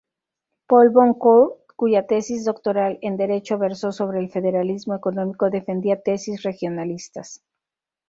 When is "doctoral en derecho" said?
2.47-3.59